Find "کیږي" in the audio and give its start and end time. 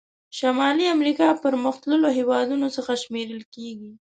3.53-3.91